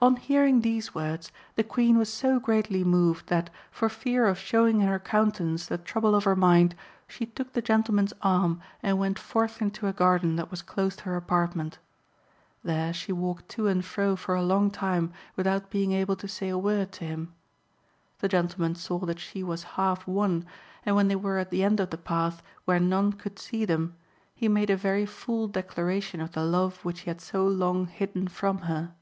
[0.00, 0.06] No.
[0.08, 0.50] 1520 in the Bibliothèque Nationale.
[0.50, 0.50] L.
[0.50, 4.80] On hearing these words the Queen was so greatly moved that, for fear of showing
[4.80, 6.74] in her countenance the trouble of her mind,
[7.06, 11.04] she took the gentleman's arm and went forth into a garden that was close to
[11.04, 11.78] her apartment.
[12.64, 16.48] There she walked to and fro for a long time without being able to say
[16.48, 17.34] a word to him.
[18.20, 20.46] The gentleman saw that she was half won,
[20.86, 23.96] and when they were at the end of the path, where none could see them,
[24.34, 28.26] he made a very full declaration of the love which he had so long hidden
[28.28, 28.94] from her.